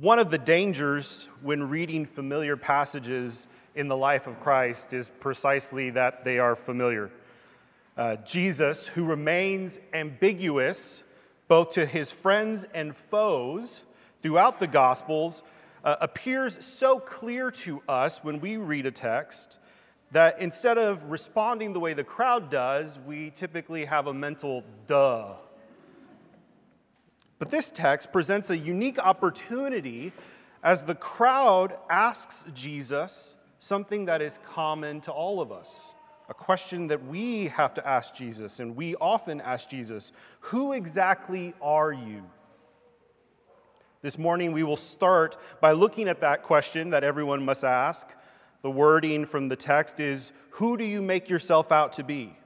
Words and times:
One 0.00 0.18
of 0.18 0.30
the 0.30 0.36
dangers 0.36 1.26
when 1.40 1.70
reading 1.70 2.04
familiar 2.04 2.58
passages 2.58 3.48
in 3.74 3.88
the 3.88 3.96
life 3.96 4.26
of 4.26 4.38
Christ 4.40 4.92
is 4.92 5.08
precisely 5.20 5.88
that 5.88 6.22
they 6.22 6.38
are 6.38 6.54
familiar. 6.54 7.10
Uh, 7.96 8.16
Jesus, 8.16 8.86
who 8.88 9.06
remains 9.06 9.80
ambiguous 9.94 11.02
both 11.48 11.70
to 11.70 11.86
his 11.86 12.10
friends 12.10 12.66
and 12.74 12.94
foes 12.94 13.84
throughout 14.20 14.60
the 14.60 14.66
Gospels, 14.66 15.42
uh, 15.82 15.96
appears 16.02 16.62
so 16.62 16.98
clear 16.98 17.50
to 17.52 17.80
us 17.88 18.22
when 18.22 18.38
we 18.38 18.58
read 18.58 18.84
a 18.84 18.90
text 18.90 19.58
that 20.12 20.38
instead 20.40 20.76
of 20.76 21.04
responding 21.04 21.72
the 21.72 21.80
way 21.80 21.94
the 21.94 22.04
crowd 22.04 22.50
does, 22.50 22.98
we 23.06 23.30
typically 23.30 23.86
have 23.86 24.08
a 24.08 24.12
mental 24.12 24.62
duh 24.86 25.36
but 27.38 27.50
this 27.50 27.70
text 27.70 28.12
presents 28.12 28.50
a 28.50 28.56
unique 28.56 28.98
opportunity 28.98 30.12
as 30.62 30.84
the 30.84 30.94
crowd 30.94 31.78
asks 31.90 32.44
Jesus 32.54 33.36
something 33.58 34.06
that 34.06 34.22
is 34.22 34.38
common 34.44 35.00
to 35.02 35.12
all 35.12 35.40
of 35.40 35.52
us, 35.52 35.94
a 36.28 36.34
question 36.34 36.86
that 36.88 37.06
we 37.06 37.46
have 37.48 37.74
to 37.74 37.86
ask 37.86 38.14
Jesus, 38.14 38.58
and 38.58 38.74
we 38.74 38.94
often 38.96 39.40
ask 39.40 39.68
Jesus 39.68 40.12
Who 40.40 40.72
exactly 40.72 41.54
are 41.60 41.92
you? 41.92 42.22
This 44.02 44.18
morning, 44.18 44.52
we 44.52 44.62
will 44.62 44.76
start 44.76 45.36
by 45.60 45.72
looking 45.72 46.08
at 46.08 46.20
that 46.20 46.42
question 46.42 46.90
that 46.90 47.04
everyone 47.04 47.44
must 47.44 47.64
ask. 47.64 48.14
The 48.62 48.70
wording 48.70 49.26
from 49.26 49.48
the 49.48 49.56
text 49.56 50.00
is 50.00 50.32
Who 50.50 50.76
do 50.76 50.84
you 50.84 51.02
make 51.02 51.28
yourself 51.28 51.70
out 51.70 51.92
to 51.94 52.04
be? 52.04 52.36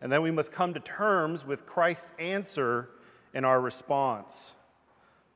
And 0.00 0.12
then 0.12 0.22
we 0.22 0.30
must 0.30 0.52
come 0.52 0.74
to 0.74 0.80
terms 0.80 1.44
with 1.44 1.66
Christ's 1.66 2.12
answer 2.18 2.90
in 3.38 3.44
our 3.44 3.60
response. 3.60 4.52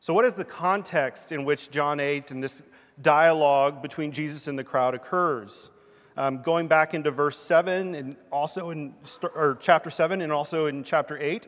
So, 0.00 0.12
what 0.12 0.24
is 0.24 0.34
the 0.34 0.44
context 0.44 1.30
in 1.30 1.44
which 1.44 1.70
John 1.70 2.00
8 2.00 2.32
and 2.32 2.42
this 2.42 2.60
dialogue 3.00 3.80
between 3.80 4.10
Jesus 4.10 4.48
and 4.48 4.58
the 4.58 4.64
crowd 4.64 4.96
occurs? 4.96 5.70
Um, 6.16 6.42
going 6.42 6.66
back 6.66 6.94
into 6.94 7.12
verse 7.12 7.38
7 7.38 7.94
and 7.94 8.16
also 8.32 8.70
in 8.70 8.94
or 9.36 9.56
chapter 9.60 9.88
7 9.88 10.20
and 10.20 10.32
also 10.32 10.66
in 10.66 10.82
chapter 10.82 11.16
8, 11.16 11.46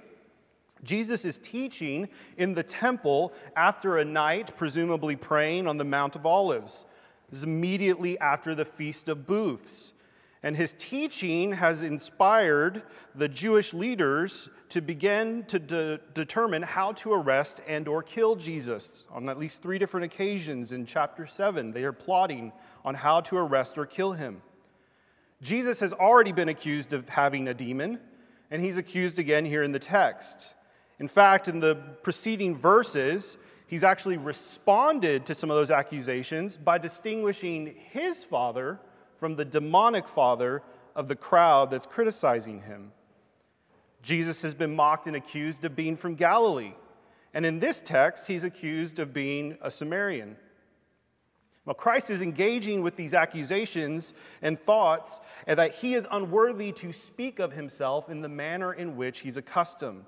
Jesus 0.85 1.25
is 1.25 1.39
teaching 1.39 2.09
in 2.37 2.55
the 2.55 2.63
temple 2.63 3.33
after 3.57 3.99
a 3.99 4.05
night, 4.05 4.57
presumably 4.57 5.17
praying 5.17 5.67
on 5.67 5.77
the 5.77 5.85
Mount 5.85 6.15
of 6.15 6.25
Olives. 6.25 6.85
This 7.31 7.39
is 7.39 7.45
immediately 7.45 8.17
after 8.21 8.55
the 8.55 8.65
Feast 8.65 9.09
of 9.09 9.27
Booths. 9.27 9.93
And 10.45 10.55
his 10.55 10.75
teaching 10.75 11.53
has 11.53 11.83
inspired 11.83 12.83
the 13.15 13.29
Jewish 13.29 13.73
leaders 13.73 14.51
to 14.69 14.83
begin 14.83 15.45
to 15.45 15.59
de- 15.59 15.99
determine 16.13 16.61
how 16.61 16.93
to 16.93 17.15
arrest 17.15 17.63
and 17.67 17.89
or 17.89 18.03
kill 18.03 18.37
Jesus. 18.37 19.05
On 19.11 19.31
at 19.31 19.39
least 19.39 19.63
3 19.63 19.79
different 19.79 20.05
occasions 20.05 20.71
in 20.71 20.85
chapter 20.85 21.25
7, 21.25 21.73
they 21.73 21.83
are 21.83 21.95
plotting 21.95 22.53
on 22.85 22.95
how 22.95 23.23
to 23.23 23.39
arrest 23.39 23.79
or 23.79 23.87
kill 23.87 24.13
him. 24.13 24.43
Jesus 25.41 25.81
has 25.81 25.95
already 25.95 26.33
been 26.33 26.51
accused 26.51 26.93
of 26.93 27.09
having 27.09 27.49
a 27.49 27.55
demon, 27.55 27.99
and 28.51 28.61
he's 28.61 28.77
accused 28.77 29.19
again 29.19 29.47
here 29.47 29.63
in 29.63 29.73
the 29.73 29.79
text. 29.79 30.53
In 30.99 31.09
fact, 31.09 31.49
in 31.49 31.61
the 31.61 31.77
preceding 32.03 32.55
verses, 32.55 33.39
he's 33.67 33.83
actually 33.83 34.19
responded 34.19 35.25
to 35.25 35.35
some 35.35 35.51
of 35.51 35.57
those 35.57 35.71
accusations 35.71 36.59
by 36.59 36.77
distinguishing 36.77 37.75
his 37.91 38.23
father 38.23 38.79
from 39.25 39.37
the 39.37 39.45
demonic 39.47 40.07
father 40.07 40.63
of 40.95 41.09
the 41.09 41.17
crowd 41.17 41.71
that's 41.71 41.87
criticizing 41.87 42.61
him. 42.61 42.93
Jesus 44.03 44.43
has 44.43 44.53
been 44.53 44.77
mocked 44.77 45.07
and 45.07 45.17
accused 45.17 45.65
of 45.65 45.75
being 45.75 45.97
from 45.97 46.15
Galilee. 46.15 46.75
And 47.33 47.47
in 47.47 47.59
this 47.59 47.81
text, 47.81 48.27
he's 48.27 48.45
accused 48.45 48.99
of 48.99 49.15
being 49.15 49.57
a 49.63 49.71
Samaritan. 49.71 50.37
Well, 51.65 51.73
Christ 51.73 52.11
is 52.11 52.21
engaging 52.21 52.83
with 52.83 52.97
these 52.97 53.15
accusations 53.15 54.13
and 54.43 54.61
thoughts 54.61 55.23
and 55.47 55.59
that 55.59 55.75
he 55.75 55.95
is 55.95 56.07
unworthy 56.11 56.71
to 56.73 56.93
speak 56.93 57.39
of 57.39 57.55
himself 57.55 58.11
in 58.11 58.21
the 58.21 58.29
manner 58.29 58.75
in 58.75 58.95
which 58.95 59.21
he's 59.21 59.39
accustomed. 59.39 60.05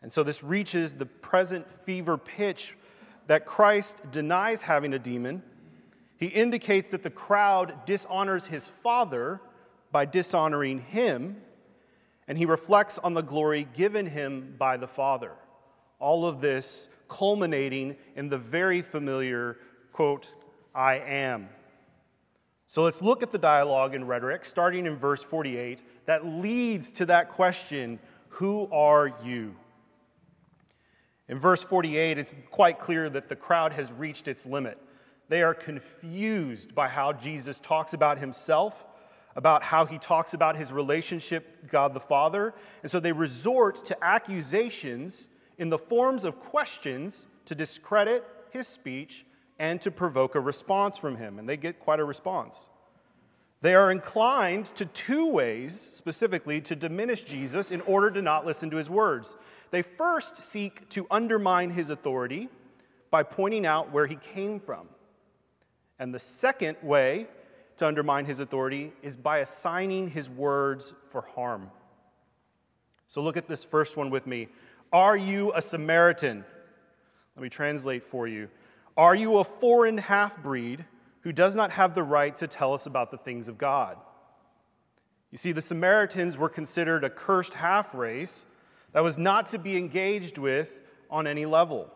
And 0.00 0.12
so 0.12 0.22
this 0.22 0.44
reaches 0.44 0.94
the 0.94 1.06
present 1.06 1.68
fever 1.68 2.16
pitch 2.16 2.76
that 3.26 3.46
Christ 3.46 4.00
denies 4.12 4.62
having 4.62 4.94
a 4.94 4.98
demon 5.00 5.42
he 6.22 6.28
indicates 6.28 6.90
that 6.90 7.02
the 7.02 7.10
crowd 7.10 7.84
dishonors 7.84 8.46
his 8.46 8.64
father 8.64 9.40
by 9.90 10.04
dishonoring 10.04 10.78
him, 10.78 11.42
and 12.28 12.38
he 12.38 12.46
reflects 12.46 12.96
on 12.98 13.12
the 13.12 13.22
glory 13.22 13.66
given 13.74 14.06
him 14.06 14.54
by 14.56 14.76
the 14.76 14.86
Father. 14.86 15.32
All 15.98 16.24
of 16.24 16.40
this 16.40 16.88
culminating 17.08 17.96
in 18.14 18.28
the 18.28 18.38
very 18.38 18.82
familiar 18.82 19.58
quote, 19.90 20.32
I 20.72 21.00
am. 21.00 21.48
So 22.68 22.84
let's 22.84 23.02
look 23.02 23.24
at 23.24 23.32
the 23.32 23.38
dialogue 23.38 23.92
and 23.96 24.08
rhetoric, 24.08 24.44
starting 24.44 24.86
in 24.86 24.94
verse 24.94 25.24
48, 25.24 25.82
that 26.06 26.24
leads 26.24 26.92
to 26.92 27.06
that 27.06 27.30
question 27.30 27.98
Who 28.28 28.68
are 28.70 29.12
you? 29.24 29.56
In 31.28 31.36
verse 31.36 31.64
48, 31.64 32.16
it's 32.16 32.32
quite 32.52 32.78
clear 32.78 33.10
that 33.10 33.28
the 33.28 33.34
crowd 33.34 33.72
has 33.72 33.90
reached 33.90 34.28
its 34.28 34.46
limit. 34.46 34.78
They 35.28 35.42
are 35.42 35.54
confused 35.54 36.74
by 36.74 36.88
how 36.88 37.12
Jesus 37.12 37.58
talks 37.58 37.94
about 37.94 38.18
himself, 38.18 38.84
about 39.36 39.62
how 39.62 39.86
he 39.86 39.98
talks 39.98 40.34
about 40.34 40.56
his 40.56 40.72
relationship 40.72 41.70
God 41.70 41.94
the 41.94 42.00
Father. 42.00 42.54
And 42.82 42.90
so 42.90 43.00
they 43.00 43.12
resort 43.12 43.84
to 43.86 44.04
accusations 44.04 45.28
in 45.58 45.68
the 45.68 45.78
forms 45.78 46.24
of 46.24 46.40
questions 46.40 47.26
to 47.46 47.54
discredit 47.54 48.24
his 48.50 48.66
speech 48.66 49.24
and 49.58 49.80
to 49.80 49.90
provoke 49.90 50.34
a 50.34 50.40
response 50.40 50.98
from 50.98 51.16
him. 51.16 51.38
And 51.38 51.48
they 51.48 51.56
get 51.56 51.80
quite 51.80 52.00
a 52.00 52.04
response. 52.04 52.68
They 53.62 53.76
are 53.76 53.92
inclined 53.92 54.66
to 54.74 54.86
two 54.86 55.30
ways, 55.30 55.80
specifically, 55.80 56.60
to 56.62 56.74
diminish 56.74 57.22
Jesus 57.22 57.70
in 57.70 57.80
order 57.82 58.10
to 58.10 58.20
not 58.20 58.44
listen 58.44 58.70
to 58.70 58.76
his 58.76 58.90
words. 58.90 59.36
They 59.70 59.82
first 59.82 60.36
seek 60.36 60.88
to 60.90 61.06
undermine 61.12 61.70
his 61.70 61.88
authority 61.88 62.48
by 63.12 63.22
pointing 63.22 63.64
out 63.64 63.92
where 63.92 64.06
he 64.06 64.16
came 64.16 64.58
from. 64.58 64.88
And 66.02 66.12
the 66.12 66.18
second 66.18 66.78
way 66.82 67.28
to 67.76 67.86
undermine 67.86 68.24
his 68.24 68.40
authority 68.40 68.92
is 69.02 69.16
by 69.16 69.38
assigning 69.38 70.10
his 70.10 70.28
words 70.28 70.94
for 71.10 71.22
harm. 71.36 71.70
So 73.06 73.22
look 73.22 73.36
at 73.36 73.46
this 73.46 73.62
first 73.62 73.96
one 73.96 74.10
with 74.10 74.26
me. 74.26 74.48
Are 74.92 75.16
you 75.16 75.52
a 75.54 75.62
Samaritan? 75.62 76.44
Let 77.36 77.42
me 77.44 77.48
translate 77.48 78.02
for 78.02 78.26
you. 78.26 78.48
Are 78.96 79.14
you 79.14 79.38
a 79.38 79.44
foreign 79.44 79.96
half 79.96 80.42
breed 80.42 80.84
who 81.20 81.30
does 81.30 81.54
not 81.54 81.70
have 81.70 81.94
the 81.94 82.02
right 82.02 82.34
to 82.34 82.48
tell 82.48 82.74
us 82.74 82.86
about 82.86 83.12
the 83.12 83.18
things 83.18 83.46
of 83.46 83.56
God? 83.56 83.96
You 85.30 85.38
see, 85.38 85.52
the 85.52 85.62
Samaritans 85.62 86.36
were 86.36 86.48
considered 86.48 87.04
a 87.04 87.10
cursed 87.10 87.54
half 87.54 87.94
race 87.94 88.44
that 88.90 89.04
was 89.04 89.18
not 89.18 89.46
to 89.50 89.58
be 89.60 89.76
engaged 89.76 90.36
with 90.36 90.80
on 91.08 91.28
any 91.28 91.46
level. 91.46 91.88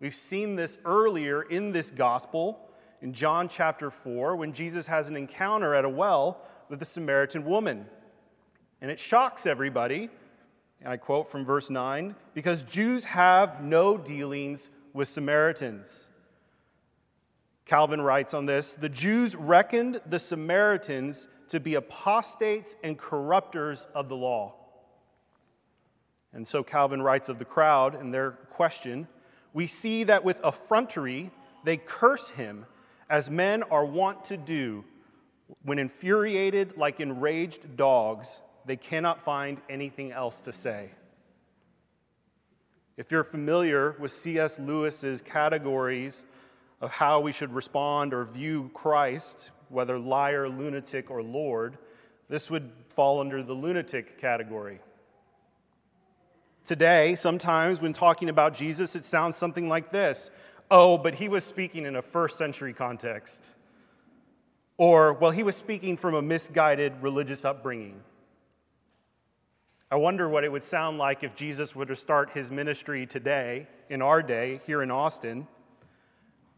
We've 0.00 0.14
seen 0.14 0.54
this 0.54 0.76
earlier 0.84 1.40
in 1.40 1.72
this 1.72 1.90
gospel 1.90 2.68
in 3.02 3.12
John 3.12 3.48
chapter 3.48 3.90
4 3.90 4.36
when 4.36 4.52
Jesus 4.52 4.86
has 4.86 5.08
an 5.08 5.16
encounter 5.16 5.74
at 5.74 5.84
a 5.84 5.88
well 5.88 6.40
with 6.68 6.80
a 6.80 6.84
Samaritan 6.86 7.44
woman. 7.44 7.84
And 8.80 8.90
it 8.90 8.98
shocks 8.98 9.44
everybody, 9.44 10.08
and 10.80 10.88
I 10.88 10.96
quote 10.96 11.30
from 11.30 11.44
verse 11.44 11.68
9 11.68 12.14
because 12.32 12.62
Jews 12.62 13.04
have 13.04 13.62
no 13.62 13.98
dealings 13.98 14.70
with 14.92 15.08
Samaritans. 15.08 16.08
Calvin 17.64 18.00
writes 18.00 18.34
on 18.34 18.46
this 18.46 18.74
the 18.74 18.88
Jews 18.88 19.34
reckoned 19.34 20.00
the 20.06 20.18
Samaritans 20.18 21.28
to 21.48 21.60
be 21.60 21.74
apostates 21.74 22.76
and 22.82 22.96
corrupters 22.96 23.86
of 23.94 24.08
the 24.08 24.16
law. 24.16 24.54
And 26.32 26.46
so 26.46 26.62
Calvin 26.62 27.02
writes 27.02 27.28
of 27.28 27.38
the 27.38 27.44
crowd 27.44 28.00
in 28.00 28.10
their 28.10 28.30
question 28.30 29.08
we 29.52 29.66
see 29.66 30.04
that 30.04 30.24
with 30.24 30.40
effrontery 30.44 31.30
they 31.64 31.76
curse 31.76 32.30
him 32.30 32.66
as 33.12 33.30
men 33.30 33.62
are 33.64 33.84
wont 33.84 34.24
to 34.24 34.38
do 34.38 34.82
when 35.64 35.78
infuriated 35.78 36.78
like 36.78 36.98
enraged 36.98 37.76
dogs, 37.76 38.40
they 38.64 38.74
cannot 38.74 39.22
find 39.22 39.60
anything 39.68 40.12
else 40.12 40.40
to 40.40 40.50
say. 40.50 40.88
If 42.96 43.12
you're 43.12 43.22
familiar 43.22 43.96
with 44.00 44.12
C.S. 44.12 44.58
Lewis's 44.58 45.20
categories 45.20 46.24
of 46.80 46.90
how 46.90 47.20
we 47.20 47.32
should 47.32 47.52
respond 47.52 48.14
or 48.14 48.24
view 48.24 48.70
Christ, 48.72 49.50
whether 49.68 49.98
liar, 49.98 50.48
lunatic, 50.48 51.10
or 51.10 51.22
Lord, 51.22 51.76
this 52.30 52.50
would 52.50 52.70
fall 52.88 53.20
under 53.20 53.42
the 53.42 53.52
lunatic 53.52 54.18
category. 54.18 54.80
Today, 56.64 57.14
sometimes 57.14 57.78
when 57.78 57.92
talking 57.92 58.30
about 58.30 58.54
Jesus, 58.54 58.96
it 58.96 59.04
sounds 59.04 59.36
something 59.36 59.68
like 59.68 59.90
this 59.90 60.30
oh, 60.72 60.96
but 60.96 61.14
he 61.14 61.28
was 61.28 61.44
speaking 61.44 61.84
in 61.84 61.96
a 61.96 62.02
first 62.02 62.38
century 62.38 62.72
context. 62.72 63.54
Or, 64.78 65.12
well, 65.12 65.30
he 65.30 65.42
was 65.42 65.54
speaking 65.54 65.98
from 65.98 66.14
a 66.14 66.22
misguided 66.22 66.94
religious 67.02 67.44
upbringing. 67.44 68.00
I 69.90 69.96
wonder 69.96 70.30
what 70.30 70.44
it 70.44 70.50
would 70.50 70.62
sound 70.62 70.96
like 70.96 71.22
if 71.22 71.34
Jesus 71.34 71.76
were 71.76 71.84
to 71.84 71.94
start 71.94 72.30
his 72.30 72.50
ministry 72.50 73.06
today, 73.06 73.66
in 73.90 74.00
our 74.00 74.22
day, 74.22 74.62
here 74.66 74.82
in 74.82 74.90
Austin. 74.90 75.46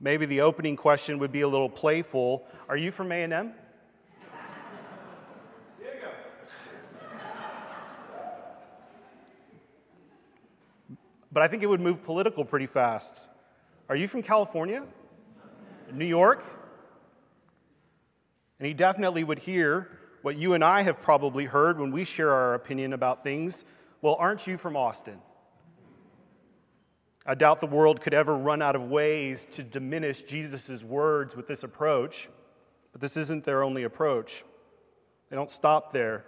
maybe 0.01 0.27
the 0.27 0.43
opening 0.43 0.77
question 0.77 1.19
would 1.19 1.33
be 1.33 1.41
a 1.41 1.49
little 1.49 1.69
playful. 1.69 2.47
Are 2.69 2.77
you 2.77 2.93
from 2.93 3.11
A&M? 3.11 3.53
but 11.33 11.43
I 11.43 11.49
think 11.49 11.65
it 11.65 11.67
would 11.67 11.81
move 11.81 12.05
political 12.05 12.45
pretty 12.45 12.67
fast. 12.67 13.29
Are 13.89 13.97
you 13.97 14.09
from 14.09 14.23
California? 14.23 14.85
New 15.93 16.07
York? 16.07 16.43
And 18.59 18.67
he 18.67 18.75
definitely 18.75 19.25
would 19.25 19.39
hear 19.39 19.91
what 20.23 20.37
you 20.37 20.55
and 20.55 20.65
I 20.65 20.83
have 20.83 21.03
probably 21.03 21.45
heard 21.45 21.79
when 21.79 21.93
we 21.93 22.05
share 22.05 22.31
our 22.31 22.55
opinion 22.55 22.95
about 22.95 23.23
things. 23.23 23.65
Well, 24.01 24.17
aren't 24.19 24.47
you 24.47 24.57
from 24.57 24.77
Austin? 24.77 25.21
I 27.27 27.35
doubt 27.35 27.61
the 27.61 27.67
world 27.67 28.01
could 28.01 28.15
ever 28.15 28.35
run 28.35 28.63
out 28.63 28.77
of 28.77 28.83
ways 28.89 29.47
to 29.53 29.63
diminish 29.63 30.23
Jesus' 30.23 30.83
words 30.83 31.37
with 31.37 31.47
this 31.47 31.63
approach, 31.63 32.29
but 32.93 33.01
this 33.01 33.17
isn't 33.17 33.45
their 33.45 33.63
only 33.63 33.83
approach. 33.83 34.45
They 35.31 35.37
don't 35.37 35.51
stop 35.51 35.93
there. 35.93 36.25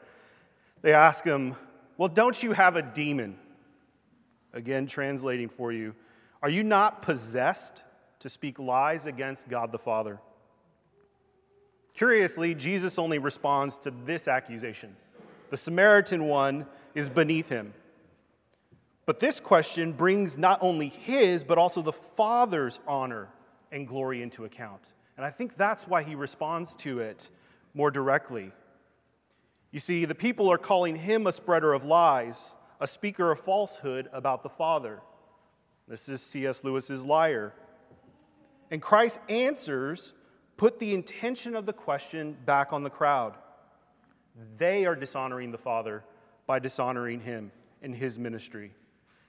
They 0.83 0.93
ask 0.93 1.25
him, 1.25 1.57
Well, 1.97 2.09
don't 2.09 2.43
you 2.43 2.53
have 2.53 2.77
a 2.77 2.83
demon? 2.83 3.39
Again, 4.53 4.87
translating 4.87 5.49
for 5.49 5.71
you. 5.71 5.95
Are 6.47 6.51
you 6.51 6.63
not 6.63 7.03
possessed 7.03 7.83
to 8.21 8.29
speak 8.29 8.61
lies 8.61 9.05
against 9.05 9.49
God 9.49 9.73
the 9.73 9.81
Father? 9.81 10.21
Curiously, 11.93 12.55
Jesus 12.55 13.01
only 13.01 13.19
responds 13.19 13.79
to 13.79 13.91
this 13.91 14.29
accusation. 14.29 14.95
The 15.51 15.57
Samaritan 15.57 16.29
one 16.29 16.67
is 16.95 17.09
beneath 17.09 17.49
him. 17.49 17.75
But 19.07 19.19
this 19.19 19.41
question 19.41 19.91
brings 19.91 20.39
not 20.39 20.61
only 20.63 20.87
his, 20.87 21.43
but 21.43 21.59
also 21.59 21.83
the 21.83 21.93
Father's 21.93 22.79
honor 22.87 23.29
and 23.73 23.89
glory 23.89 24.23
into 24.23 24.45
account. 24.45 24.93
And 25.17 25.27
I 25.27 25.31
think 25.31 25.57
that's 25.57 25.89
why 25.89 26.05
he 26.05 26.15
responds 26.15 26.77
to 26.77 27.01
it 27.01 27.29
more 27.75 27.91
directly. 27.91 28.53
You 29.73 29.81
see, 29.81 30.05
the 30.05 30.15
people 30.15 30.49
are 30.53 30.59
calling 30.59 30.95
him 30.95 31.27
a 31.27 31.33
spreader 31.33 31.73
of 31.73 31.85
lies, 31.85 32.55
a 32.79 32.87
speaker 32.87 33.33
of 33.33 33.41
falsehood 33.41 34.09
about 34.13 34.45
the 34.45 34.49
Father. 34.49 35.01
This 35.89 36.09
is 36.09 36.21
C.S. 36.21 36.65
Lewis's 36.65 37.07
liar. 37.07 37.53
And 38.71 38.83
Christ's 38.83 39.21
answers 39.29 40.13
put 40.57 40.79
the 40.79 40.93
intention 40.95 41.55
of 41.55 41.67
the 41.67 41.73
question 41.73 42.37
back 42.45 42.73
on 42.73 42.83
the 42.83 42.91
crowd. 42.91 43.35
They 44.59 44.85
are 44.85 44.97
dishonoring 44.97 45.53
the 45.53 45.59
Father 45.59 46.03
by 46.47 46.59
dishonoring 46.59 47.21
him 47.21 47.53
in 47.83 47.93
his 47.93 48.19
ministry. 48.19 48.73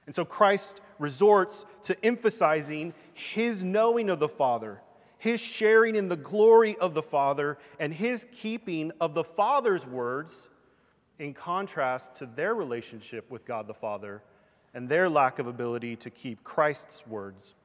And 0.06 0.16
so 0.16 0.26
Christ 0.26 0.82
resorts 1.00 1.66
to 1.84 2.06
emphasizing 2.06 2.94
his 3.14 3.62
knowing 3.64 4.10
of 4.10 4.20
the 4.20 4.28
Father, 4.28 4.82
his 5.18 5.40
sharing 5.40 5.96
in 5.96 6.08
the 6.08 6.16
glory 6.16 6.76
of 6.78 6.94
the 6.94 7.04
Father, 7.04 7.58
and 7.80 7.94
his 7.94 8.26
keeping 8.32 8.92
of 9.00 9.14
the 9.14 9.24
Father's 9.24 9.86
words 9.86 10.50
in 11.20 11.34
contrast 11.34 12.16
to 12.16 12.26
their 12.26 12.56
relationship 12.56 13.30
with 13.30 13.46
God 13.46 13.68
the 13.68 13.74
Father 13.74 14.24
and 14.78 14.88
their 14.88 15.10
lack 15.10 15.40
of 15.40 15.48
ability 15.48 15.96
to 15.96 16.12
keep 16.12 16.44
Christ's 16.44 17.06
words. 17.08 17.56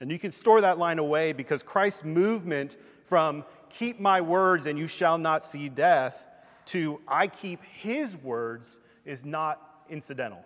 And 0.00 0.12
you 0.12 0.18
can 0.18 0.30
store 0.30 0.60
that 0.60 0.78
line 0.78 1.00
away 1.00 1.32
because 1.32 1.64
Christ's 1.64 2.04
movement 2.04 2.76
from 3.04 3.44
keep 3.68 3.98
my 3.98 4.20
words 4.20 4.66
and 4.66 4.78
you 4.78 4.86
shall 4.86 5.18
not 5.18 5.42
see 5.42 5.68
death 5.68 6.28
to 6.66 7.00
I 7.08 7.26
keep 7.26 7.60
his 7.64 8.16
words 8.16 8.78
is 9.04 9.24
not 9.24 9.82
incidental. 9.88 10.44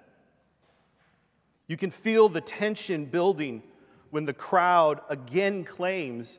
You 1.66 1.76
can 1.76 1.90
feel 1.90 2.30
the 2.30 2.40
tension 2.40 3.04
building 3.04 3.62
when 4.08 4.24
the 4.24 4.32
crowd 4.32 5.02
again 5.10 5.64
claims 5.64 6.38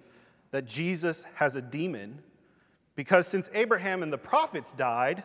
that 0.50 0.66
Jesus 0.66 1.24
has 1.36 1.56
a 1.56 1.62
demon 1.62 2.18
because 2.96 3.28
since 3.28 3.52
Abraham 3.54 4.02
and 4.02 4.12
the 4.12 4.18
prophets 4.18 4.72
died, 4.72 5.24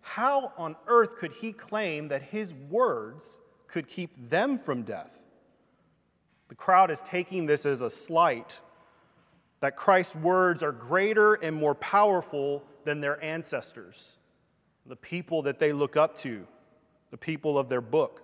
how 0.00 0.52
on 0.56 0.76
earth 0.86 1.16
could 1.16 1.32
he 1.32 1.52
claim 1.52 2.08
that 2.08 2.22
his 2.22 2.54
words 2.54 3.38
could 3.66 3.86
keep 3.86 4.28
them 4.28 4.58
from 4.58 4.82
death? 4.82 5.22
The 6.48 6.54
crowd 6.54 6.90
is 6.90 7.02
taking 7.02 7.46
this 7.46 7.66
as 7.66 7.80
a 7.80 7.90
slight 7.90 8.60
that 9.60 9.76
Christ's 9.76 10.16
words 10.16 10.62
are 10.62 10.72
greater 10.72 11.34
and 11.34 11.54
more 11.54 11.74
powerful 11.74 12.62
than 12.84 13.00
their 13.00 13.22
ancestors, 13.22 14.16
the 14.86 14.96
people 14.96 15.42
that 15.42 15.58
they 15.58 15.72
look 15.72 15.96
up 15.96 16.16
to, 16.18 16.46
the 17.10 17.16
people 17.16 17.58
of 17.58 17.68
their 17.68 17.80
book. 17.80 18.22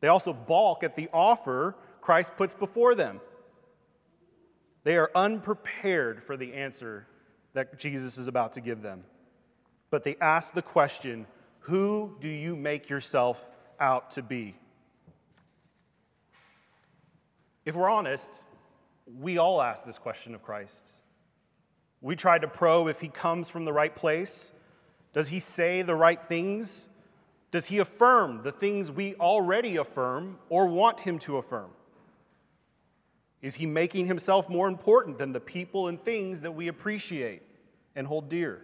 They 0.00 0.08
also 0.08 0.32
balk 0.32 0.84
at 0.84 0.94
the 0.94 1.08
offer 1.12 1.74
Christ 2.00 2.36
puts 2.36 2.52
before 2.52 2.94
them. 2.94 3.20
They 4.82 4.98
are 4.98 5.10
unprepared 5.14 6.22
for 6.22 6.36
the 6.36 6.52
answer 6.52 7.06
that 7.54 7.78
Jesus 7.78 8.18
is 8.18 8.28
about 8.28 8.52
to 8.52 8.60
give 8.60 8.82
them 8.82 9.04
but 9.94 10.02
they 10.02 10.16
ask 10.20 10.54
the 10.54 10.60
question 10.60 11.24
Who 11.60 12.16
do 12.18 12.28
you 12.28 12.56
make 12.56 12.90
yourself 12.90 13.48
out 13.78 14.10
to 14.12 14.22
be? 14.22 14.56
If 17.64 17.76
we're 17.76 17.88
honest, 17.88 18.42
we 19.20 19.38
all 19.38 19.62
ask 19.62 19.84
this 19.84 19.96
question 19.96 20.34
of 20.34 20.42
Christ. 20.42 20.90
We 22.00 22.16
try 22.16 22.40
to 22.40 22.48
probe 22.48 22.88
if 22.88 23.00
he 23.00 23.06
comes 23.06 23.48
from 23.48 23.64
the 23.64 23.72
right 23.72 23.94
place. 23.94 24.50
Does 25.12 25.28
he 25.28 25.38
say 25.38 25.82
the 25.82 25.94
right 25.94 26.20
things? 26.20 26.88
Does 27.52 27.66
he 27.66 27.78
affirm 27.78 28.42
the 28.42 28.50
things 28.50 28.90
we 28.90 29.14
already 29.14 29.76
affirm 29.76 30.40
or 30.48 30.66
want 30.66 30.98
him 30.98 31.20
to 31.20 31.36
affirm? 31.36 31.70
Is 33.42 33.54
he 33.54 33.66
making 33.66 34.06
himself 34.06 34.48
more 34.48 34.66
important 34.66 35.18
than 35.18 35.30
the 35.30 35.38
people 35.38 35.86
and 35.86 36.02
things 36.04 36.40
that 36.40 36.50
we 36.50 36.66
appreciate 36.66 37.42
and 37.94 38.08
hold 38.08 38.28
dear? 38.28 38.60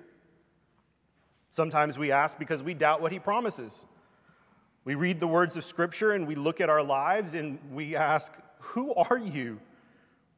Sometimes 1.51 1.99
we 1.99 2.13
ask 2.13 2.39
because 2.39 2.63
we 2.63 2.75
doubt 2.75 3.03
what 3.03 3.13
he 3.13 3.19
promises. 3.19 3.85
We 4.85 4.95
read 4.95 5.21
the 5.21 5.27
words 5.27 5.57
of 5.57 5.65
Scripture 5.65 6.13
and 6.13 6.27
we 6.27 6.37
look 6.37 6.61
at 6.61 6.71
our 6.71 6.83
lives 6.83 7.35
and 7.35 7.59
we 7.73 7.97
ask, 7.97 8.33
Who 8.61 8.95
are 8.95 9.19
you? 9.19 9.61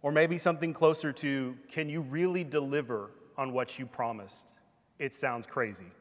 Or 0.00 0.10
maybe 0.10 0.38
something 0.38 0.72
closer 0.72 1.12
to, 1.12 1.56
Can 1.70 1.88
you 1.88 2.00
really 2.00 2.44
deliver 2.44 3.10
on 3.36 3.52
what 3.52 3.78
you 3.78 3.86
promised? 3.86 4.54
It 4.98 5.14
sounds 5.14 5.46
crazy. 5.46 5.92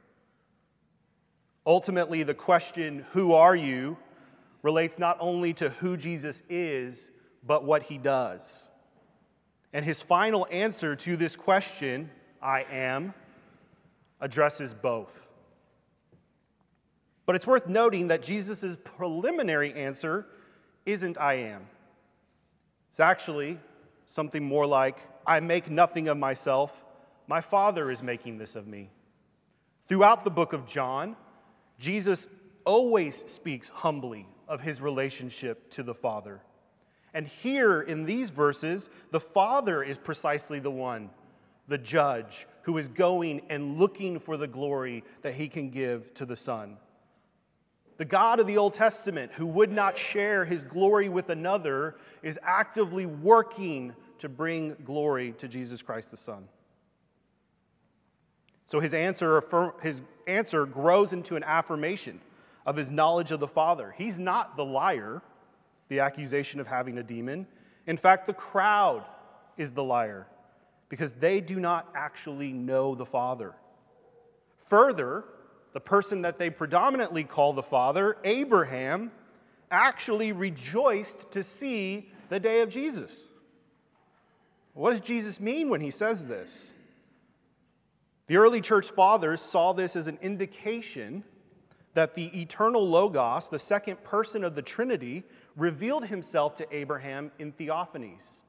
Ultimately, 1.66 2.24
the 2.24 2.34
question, 2.34 3.06
Who 3.12 3.34
are 3.34 3.56
you? 3.56 3.98
relates 4.63 5.00
not 5.00 5.18
only 5.19 5.54
to 5.54 5.69
who 5.69 5.98
Jesus 5.98 6.44
is, 6.50 7.12
but 7.46 7.63
what 7.63 7.84
he 7.84 7.98
does. 7.98 8.70
And 9.74 9.84
his 9.84 10.01
final 10.01 10.48
answer 10.51 10.96
to 10.98 11.18
this 11.18 11.36
question, 11.36 12.12
I 12.41 12.65
am, 12.72 13.13
addresses 14.22 14.74
both. 14.74 15.28
But 17.25 17.36
it's 17.36 17.48
worth 17.48 17.68
noting 17.68 18.08
that 18.08 18.24
Jesus' 18.24 18.78
preliminary 18.84 19.74
answer 19.74 20.25
isn't 20.86 21.20
I 21.20 21.34
am. 21.36 21.68
It's 22.90 23.00
actually 23.00 23.60
something 24.06 24.44
more 24.44 24.66
like 24.66 24.98
I 25.25 25.40
make 25.40 25.70
nothing 25.70 26.08
of 26.08 26.18
myself, 26.18 26.84
my 27.28 27.42
Father 27.42 27.92
is 27.92 28.04
making 28.04 28.38
this 28.38 28.56
of 28.56 28.68
me. 28.68 28.90
Throughout 29.88 30.24
the 30.24 30.32
book 30.32 30.54
of 30.54 30.66
John, 30.66 31.16
Jesus 31.80 32.28
always 32.66 33.30
speaks 33.32 33.70
humbly 33.70 34.28
of 34.48 34.62
his 34.62 34.82
relationship 34.82 35.70
to 35.72 35.84
the 35.84 35.94
Father. 35.94 36.42
And 37.13 37.28
here 37.28 37.82
in 37.82 38.06
these 38.06 38.30
verses, 38.30 38.90
the 39.12 39.20
Father 39.20 39.84
is 39.84 39.98
precisely 39.98 40.60
the 40.60 40.72
one, 40.72 41.10
the 41.72 41.78
judge, 41.78 42.46
who 42.63 42.78
is 42.78 42.88
going 42.88 43.42
and 43.50 43.80
looking 43.80 44.20
for 44.20 44.38
the 44.38 44.48
glory 44.48 45.04
that 45.24 45.34
he 45.34 45.48
can 45.48 45.70
give 45.70 46.13
to 46.13 46.25
the 46.25 46.36
Son. 46.36 46.78
The 47.98 48.06
God 48.06 48.40
of 48.40 48.46
the 48.46 48.58
Old 48.58 48.74
Testament, 48.74 49.32
who 49.32 49.46
would 49.48 49.72
not 49.72 49.98
share 49.98 50.46
his 50.46 50.63
glory 50.63 51.10
with 51.10 51.30
another, 51.30 51.96
is 52.22 52.38
actively 52.44 53.06
working 53.06 53.96
to 54.20 54.30
bring 54.30 54.75
glory 54.84 55.32
to 55.38 55.48
Jesus 55.48 55.82
Christ 55.82 56.12
the 56.12 56.18
Son. 56.18 56.48
So 58.66 58.80
his 58.80 58.94
answer, 58.94 59.44
his 59.82 60.01
answer 60.28 60.66
grows 60.66 61.13
into 61.13 61.36
an 61.36 61.44
affirmation 61.44 62.20
of 62.66 62.75
his 62.75 62.92
knowledge 62.92 63.32
of 63.32 63.40
the 63.40 63.48
Father. 63.48 63.94
He's 63.98 64.20
not 64.20 64.58
the 64.58 64.66
liar, 64.66 65.22
the 65.90 66.01
accusation 66.01 66.60
of 66.60 66.68
having 66.68 66.98
a 66.98 67.04
demon. 67.04 67.48
In 67.88 67.98
fact, 67.98 68.28
the 68.28 68.34
crowd 68.34 69.06
is 69.58 69.72
the 69.72 69.84
liar 69.84 70.28
because 70.91 71.13
they 71.13 71.39
do 71.39 71.57
not 71.57 71.88
actually 71.95 72.51
know 72.51 72.95
the 72.95 73.05
Father. 73.05 73.55
Further, 74.67 75.24
the 75.71 75.79
person 75.79 76.24
that 76.24 76.38
they 76.38 76.50
predominantly 76.50 77.24
call 77.24 77.53
the 77.53 77.63
Father, 77.63 78.17
Abraham, 78.25 79.10
actually 79.71 80.33
rejoiced 80.33 81.31
to 81.31 81.43
see 81.43 82.12
the 82.27 82.41
day 82.41 82.60
of 82.60 82.69
Jesus. 82.69 83.25
What 84.74 84.91
does 84.91 85.00
Jesus 85.00 85.39
mean 85.39 85.69
when 85.69 85.79
he 85.79 85.91
says 85.91 86.25
this? 86.25 86.74
The 88.27 88.36
early 88.36 88.60
church 88.60 88.91
fathers 88.91 89.39
saw 89.39 89.71
this 89.71 89.95
as 89.95 90.07
an 90.07 90.19
indication 90.21 91.24
that 91.93 92.15
the 92.15 92.38
eternal 92.41 92.86
Logos, 92.86 93.48
the 93.48 93.60
second 93.60 94.03
person 94.03 94.43
of 94.43 94.55
the 94.55 94.62
Trinity, 94.62 95.24
revealed 95.55 96.05
himself 96.05 96.55
to 96.55 96.75
Abraham 96.75 97.31
in 97.39 97.53
theophanies. 97.53 98.41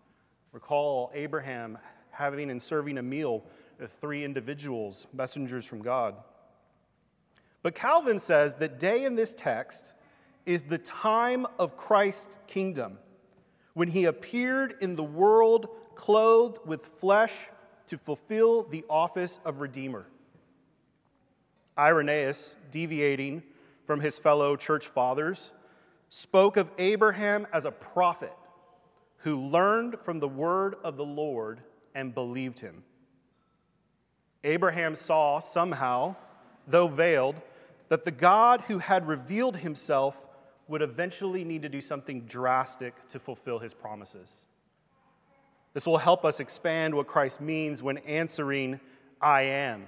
Recall 0.50 1.12
Abraham 1.14 1.78
having 2.12 2.50
and 2.50 2.62
serving 2.62 2.98
a 2.98 3.02
meal 3.02 3.42
with 3.78 3.92
three 4.00 4.24
individuals, 4.24 5.06
messengers 5.12 5.64
from 5.64 5.82
God. 5.82 6.14
But 7.62 7.74
Calvin 7.74 8.18
says 8.18 8.54
that 8.54 8.78
day 8.78 9.04
in 9.04 9.16
this 9.16 9.34
text 9.34 9.92
is 10.46 10.62
the 10.62 10.78
time 10.78 11.46
of 11.58 11.76
Christ's 11.76 12.38
kingdom, 12.46 12.98
when 13.74 13.88
he 13.88 14.04
appeared 14.04 14.76
in 14.80 14.96
the 14.96 15.02
world 15.02 15.68
clothed 15.94 16.58
with 16.64 16.84
flesh 16.98 17.32
to 17.86 17.98
fulfill 17.98 18.64
the 18.64 18.84
office 18.88 19.38
of 19.44 19.60
Redeemer. 19.60 20.06
Irenaeus, 21.78 22.56
deviating 22.70 23.42
from 23.86 24.00
his 24.00 24.18
fellow 24.18 24.56
church 24.56 24.88
fathers, 24.88 25.52
spoke 26.08 26.56
of 26.56 26.70
Abraham 26.78 27.46
as 27.52 27.64
a 27.64 27.70
prophet 27.70 28.32
who 29.18 29.36
learned 29.36 29.96
from 30.02 30.20
the 30.20 30.28
word 30.28 30.76
of 30.84 30.96
the 30.96 31.04
Lord 31.04 31.60
and 31.94 32.14
believed 32.14 32.60
him. 32.60 32.82
Abraham 34.44 34.94
saw 34.94 35.38
somehow, 35.38 36.16
though 36.66 36.88
veiled, 36.88 37.36
that 37.88 38.04
the 38.04 38.10
God 38.10 38.62
who 38.62 38.78
had 38.78 39.06
revealed 39.06 39.56
himself 39.56 40.16
would 40.68 40.82
eventually 40.82 41.44
need 41.44 41.62
to 41.62 41.68
do 41.68 41.80
something 41.80 42.22
drastic 42.22 42.94
to 43.08 43.18
fulfill 43.18 43.58
his 43.58 43.74
promises. 43.74 44.36
This 45.74 45.86
will 45.86 45.98
help 45.98 46.24
us 46.24 46.40
expand 46.40 46.94
what 46.94 47.06
Christ 47.06 47.40
means 47.40 47.82
when 47.82 47.98
answering, 47.98 48.80
I 49.20 49.42
am. 49.42 49.86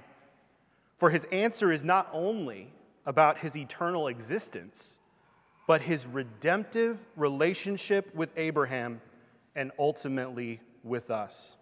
For 0.97 1.09
his 1.09 1.25
answer 1.25 1.71
is 1.71 1.83
not 1.83 2.09
only 2.13 2.73
about 3.05 3.37
his 3.39 3.55
eternal 3.55 4.07
existence, 4.07 4.99
but 5.67 5.81
his 5.81 6.05
redemptive 6.05 6.99
relationship 7.15 8.13
with 8.15 8.29
Abraham 8.37 9.01
and 9.55 9.71
ultimately 9.77 10.61
with 10.83 11.09
us. 11.09 11.55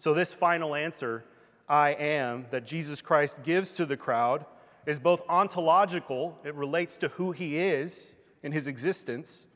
So, 0.00 0.14
this 0.14 0.32
final 0.32 0.74
answer, 0.74 1.26
I 1.68 1.90
am, 1.90 2.46
that 2.52 2.64
Jesus 2.64 3.02
Christ 3.02 3.36
gives 3.42 3.70
to 3.72 3.84
the 3.84 3.98
crowd 3.98 4.46
is 4.86 4.98
both 4.98 5.20
ontological, 5.28 6.38
it 6.42 6.54
relates 6.54 6.96
to 6.96 7.08
who 7.08 7.32
he 7.32 7.58
is 7.58 8.14
in 8.42 8.50
his 8.50 8.66
existence, 8.66 9.46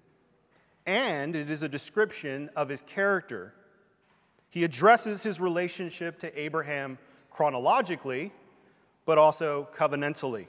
and 0.84 1.34
it 1.34 1.48
is 1.48 1.62
a 1.62 1.68
description 1.68 2.50
of 2.56 2.68
his 2.68 2.82
character. 2.82 3.54
He 4.50 4.64
addresses 4.64 5.22
his 5.22 5.40
relationship 5.40 6.18
to 6.18 6.38
Abraham 6.38 6.98
chronologically, 7.30 8.30
but 9.06 9.16
also 9.16 9.66
covenantally. 9.74 10.48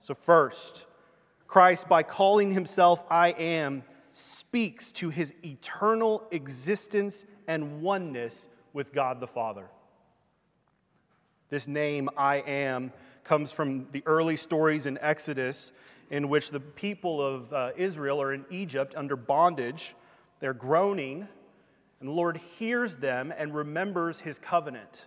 So, 0.00 0.14
first, 0.14 0.86
Christ, 1.46 1.86
by 1.86 2.02
calling 2.02 2.50
himself 2.50 3.04
I 3.10 3.32
am, 3.32 3.82
speaks 4.14 4.90
to 4.92 5.10
his 5.10 5.34
eternal 5.44 6.26
existence 6.30 7.26
and 7.46 7.82
oneness 7.82 8.48
with 8.72 8.92
God 8.92 9.20
the 9.20 9.26
Father. 9.26 9.68
This 11.48 11.66
name, 11.66 12.08
I 12.16 12.36
am, 12.36 12.92
comes 13.24 13.50
from 13.50 13.88
the 13.90 14.02
early 14.06 14.36
stories 14.36 14.86
in 14.86 14.98
Exodus 15.00 15.72
in 16.10 16.28
which 16.28 16.50
the 16.50 16.60
people 16.60 17.20
of 17.20 17.52
uh, 17.52 17.70
Israel 17.76 18.20
are 18.20 18.32
in 18.32 18.44
Egypt 18.50 18.94
under 18.96 19.16
bondage. 19.16 19.94
They're 20.40 20.54
groaning, 20.54 21.28
and 22.00 22.08
the 22.08 22.12
Lord 22.12 22.40
hears 22.58 22.96
them 22.96 23.32
and 23.36 23.54
remembers 23.54 24.20
his 24.20 24.38
covenant. 24.38 25.06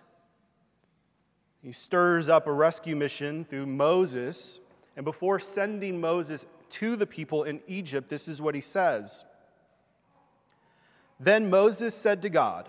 He 1.62 1.72
stirs 1.72 2.28
up 2.28 2.46
a 2.46 2.52
rescue 2.52 2.94
mission 2.94 3.44
through 3.46 3.66
Moses, 3.66 4.60
and 4.96 5.04
before 5.04 5.38
sending 5.38 6.00
Moses 6.00 6.46
to 6.70 6.96
the 6.96 7.06
people 7.06 7.44
in 7.44 7.60
Egypt, 7.66 8.08
this 8.08 8.28
is 8.28 8.40
what 8.40 8.54
he 8.54 8.60
says. 8.60 9.24
Then 11.18 11.48
Moses 11.48 11.94
said 11.94 12.20
to 12.22 12.28
God, 12.28 12.68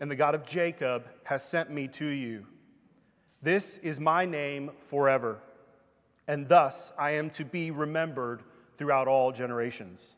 and 0.00 0.10
the 0.10 0.16
God 0.16 0.34
of 0.34 0.44
Jacob, 0.44 1.08
has 1.24 1.42
sent 1.42 1.70
me 1.70 1.88
to 1.88 2.06
you. 2.06 2.46
This 3.42 3.78
is 3.78 4.00
my 4.00 4.24
name 4.24 4.70
forever 4.84 5.40
and 6.26 6.48
thus 6.48 6.92
I 6.98 7.12
am 7.12 7.30
to 7.30 7.44
be 7.44 7.70
remembered 7.70 8.42
throughout 8.78 9.08
all 9.08 9.32
generations. 9.32 10.16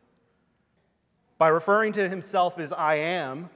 By 1.38 1.48
referring 1.48 1.92
to 1.94 2.08
himself 2.08 2.58
as 2.58 2.72
I 2.72 2.96
am, 2.96 3.50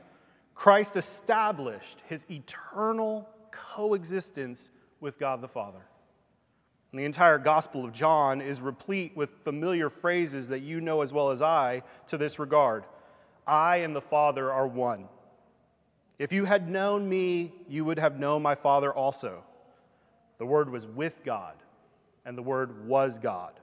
Christ 0.54 0.96
established 0.96 2.02
his 2.08 2.26
eternal 2.30 3.28
coexistence 3.50 4.70
with 5.00 5.18
God 5.18 5.40
the 5.40 5.48
Father. 5.48 5.80
And 6.92 7.00
the 7.00 7.04
entire 7.04 7.38
Gospel 7.38 7.84
of 7.84 7.92
John 7.92 8.40
is 8.40 8.60
replete 8.60 9.16
with 9.16 9.30
familiar 9.44 9.88
phrases 9.88 10.48
that 10.48 10.60
you 10.60 10.80
know 10.80 11.02
as 11.02 11.12
well 11.12 11.30
as 11.30 11.40
I 11.40 11.82
to 12.08 12.18
this 12.18 12.38
regard. 12.38 12.84
I 13.46 13.78
and 13.78 13.94
the 13.94 14.00
Father 14.00 14.52
are 14.52 14.66
one. 14.66 15.08
If 16.20 16.34
you 16.34 16.44
had 16.44 16.68
known 16.68 17.08
me, 17.08 17.50
you 17.66 17.86
would 17.86 17.98
have 17.98 18.18
known 18.18 18.42
my 18.42 18.54
Father 18.54 18.92
also. 18.92 19.42
The 20.36 20.44
Word 20.44 20.68
was 20.68 20.86
with 20.86 21.24
God 21.24 21.54
and 22.26 22.36
the 22.36 22.42
Word 22.42 22.86
was 22.86 23.18
God. 23.18 23.58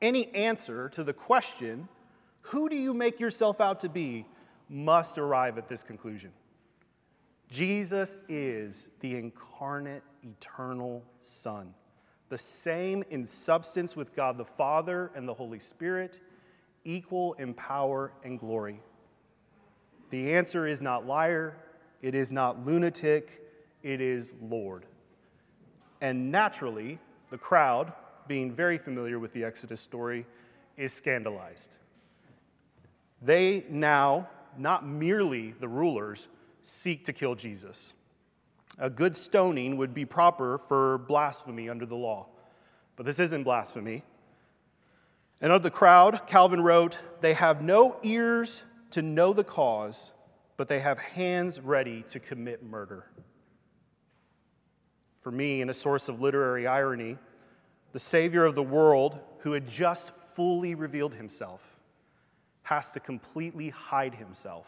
Any 0.00 0.34
answer 0.34 0.88
to 0.88 1.04
the 1.04 1.12
question, 1.12 1.90
who 2.40 2.70
do 2.70 2.76
you 2.76 2.94
make 2.94 3.20
yourself 3.20 3.60
out 3.60 3.80
to 3.80 3.90
be, 3.90 4.24
must 4.70 5.18
arrive 5.18 5.58
at 5.58 5.68
this 5.68 5.82
conclusion. 5.82 6.32
Jesus 7.50 8.16
is 8.30 8.88
the 9.00 9.14
incarnate, 9.16 10.04
eternal 10.22 11.04
Son, 11.20 11.74
the 12.30 12.38
same 12.38 13.04
in 13.10 13.26
substance 13.26 13.94
with 13.94 14.16
God 14.16 14.38
the 14.38 14.44
Father 14.46 15.10
and 15.14 15.28
the 15.28 15.34
Holy 15.34 15.58
Spirit, 15.58 16.20
equal 16.86 17.34
in 17.34 17.52
power 17.52 18.10
and 18.24 18.40
glory. 18.40 18.80
The 20.10 20.32
answer 20.34 20.66
is 20.66 20.80
not 20.80 21.06
liar, 21.06 21.56
it 22.02 22.14
is 22.14 22.30
not 22.32 22.64
lunatic, 22.64 23.40
it 23.82 24.00
is 24.00 24.34
Lord. 24.40 24.86
And 26.00 26.30
naturally, 26.30 26.98
the 27.30 27.38
crowd, 27.38 27.92
being 28.26 28.52
very 28.52 28.78
familiar 28.78 29.18
with 29.18 29.32
the 29.32 29.44
Exodus 29.44 29.80
story, 29.80 30.26
is 30.76 30.92
scandalized. 30.92 31.78
They 33.22 33.64
now, 33.70 34.28
not 34.58 34.86
merely 34.86 35.54
the 35.60 35.68
rulers, 35.68 36.28
seek 36.62 37.04
to 37.06 37.12
kill 37.12 37.34
Jesus. 37.34 37.92
A 38.78 38.90
good 38.90 39.16
stoning 39.16 39.76
would 39.76 39.94
be 39.94 40.04
proper 40.04 40.58
for 40.58 40.98
blasphemy 40.98 41.68
under 41.68 41.86
the 41.86 41.94
law, 41.94 42.26
but 42.96 43.06
this 43.06 43.20
isn't 43.20 43.44
blasphemy. 43.44 44.02
And 45.40 45.52
of 45.52 45.62
the 45.62 45.70
crowd, 45.70 46.26
Calvin 46.26 46.60
wrote, 46.60 46.98
They 47.20 47.34
have 47.34 47.62
no 47.62 47.98
ears 48.02 48.62
to 48.94 49.02
know 49.02 49.32
the 49.32 49.44
cause, 49.44 50.10
but 50.56 50.66
they 50.66 50.80
have 50.80 50.98
hands 50.98 51.60
ready 51.60 52.02
to 52.08 52.18
commit 52.18 52.64
murder 52.64 53.04
for 55.24 55.30
me 55.30 55.62
in 55.62 55.70
a 55.70 55.74
source 55.74 56.10
of 56.10 56.20
literary 56.20 56.66
irony, 56.66 57.16
the 57.92 57.98
Savior 57.98 58.44
of 58.44 58.54
the 58.54 58.62
world, 58.62 59.18
who 59.38 59.52
had 59.52 59.66
just 59.66 60.10
fully 60.34 60.74
revealed 60.74 61.14
himself, 61.14 61.80
has 62.62 62.90
to 62.90 63.00
completely 63.00 63.70
hide 63.70 64.14
himself 64.14 64.66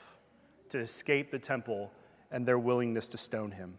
to 0.71 0.79
escape 0.79 1.31
the 1.31 1.39
temple 1.39 1.93
and 2.31 2.47
their 2.47 2.59
willingness 2.59 3.07
to 3.09 3.19
stone 3.19 3.51
him. 3.51 3.77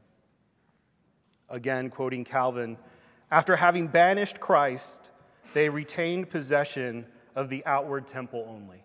Again, 1.49 1.89
quoting 1.89 2.23
Calvin, 2.23 2.77
after 3.31 3.55
having 3.55 3.87
banished 3.87 4.39
Christ, 4.39 5.09
they 5.55 5.69
retained 5.69 6.29
possession 6.29 7.07
of 7.35 7.49
the 7.49 7.65
outward 7.65 8.05
temple 8.05 8.45
only. 8.47 8.83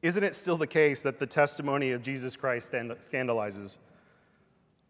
Isn't 0.00 0.22
it 0.22 0.34
still 0.34 0.56
the 0.56 0.66
case 0.66 1.02
that 1.02 1.18
the 1.18 1.26
testimony 1.26 1.90
of 1.90 2.02
Jesus 2.02 2.36
Christ 2.36 2.70
scandalizes? 2.72 3.78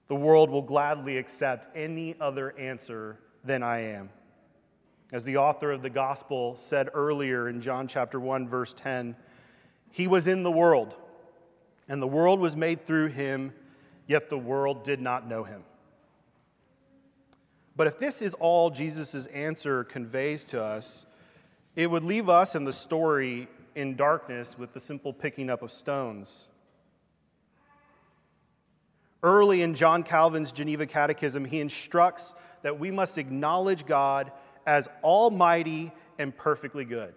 The 0.08 0.14
world 0.14 0.50
will 0.50 0.62
gladly 0.62 1.16
accept 1.16 1.68
any 1.74 2.14
other 2.20 2.58
answer 2.58 3.18
than 3.44 3.62
I 3.62 3.80
am. 3.80 4.10
As 5.12 5.24
the 5.24 5.38
author 5.38 5.72
of 5.72 5.80
the 5.80 5.90
gospel 5.90 6.56
said 6.56 6.90
earlier 6.92 7.48
in 7.48 7.62
John 7.62 7.88
chapter 7.88 8.20
1 8.20 8.48
verse 8.48 8.74
10, 8.74 9.16
he 9.90 10.06
was 10.06 10.26
in 10.26 10.42
the 10.42 10.50
world, 10.50 10.96
and 11.88 12.02
the 12.02 12.06
world 12.06 12.40
was 12.40 12.54
made 12.54 12.84
through 12.84 13.08
him, 13.08 13.54
yet 14.06 14.28
the 14.28 14.38
world 14.38 14.84
did 14.84 15.00
not 15.00 15.26
know 15.26 15.44
him. 15.44 15.62
But 17.74 17.86
if 17.86 17.96
this 17.96 18.20
is 18.20 18.34
all 18.34 18.68
Jesus' 18.68 19.26
answer 19.26 19.84
conveys 19.84 20.44
to 20.46 20.62
us, 20.62 21.06
it 21.74 21.90
would 21.90 22.04
leave 22.04 22.28
us 22.28 22.54
in 22.54 22.64
the 22.64 22.72
story 22.72 23.48
in 23.74 23.96
darkness 23.96 24.58
with 24.58 24.72
the 24.72 24.80
simple 24.80 25.12
picking 25.12 25.50
up 25.50 25.62
of 25.62 25.72
stones. 25.72 26.48
Early 29.22 29.62
in 29.62 29.74
John 29.74 30.02
Calvin's 30.02 30.52
Geneva 30.52 30.86
Catechism, 30.86 31.44
he 31.44 31.60
instructs 31.60 32.34
that 32.62 32.78
we 32.78 32.90
must 32.90 33.18
acknowledge 33.18 33.86
God 33.86 34.30
as 34.66 34.88
almighty 35.02 35.92
and 36.18 36.36
perfectly 36.36 36.84
good. 36.84 37.14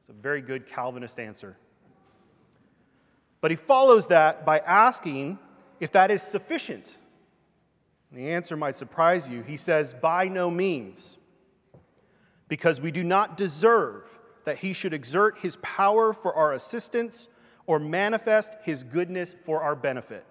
It's 0.00 0.08
a 0.08 0.14
very 0.14 0.40
good 0.40 0.66
Calvinist 0.66 1.18
answer. 1.18 1.56
But 3.40 3.50
he 3.50 3.56
follows 3.56 4.06
that 4.06 4.46
by 4.46 4.60
asking 4.60 5.38
if 5.80 5.92
that 5.92 6.10
is 6.10 6.22
sufficient. 6.22 6.98
the 8.12 8.30
answer 8.30 8.56
might 8.56 8.76
surprise 8.76 9.28
you. 9.28 9.42
He 9.42 9.56
says, 9.56 9.94
By 9.94 10.28
no 10.28 10.50
means, 10.50 11.16
because 12.46 12.80
we 12.80 12.90
do 12.90 13.02
not 13.02 13.36
deserve 13.36 14.06
that 14.44 14.58
he 14.58 14.72
should 14.72 14.92
exert 14.92 15.38
his 15.38 15.56
power 15.56 16.12
for 16.12 16.34
our 16.34 16.52
assistance 16.52 17.28
or 17.66 17.78
manifest 17.78 18.56
his 18.62 18.84
goodness 18.84 19.34
for 19.44 19.62
our 19.62 19.76
benefit. 19.76 20.24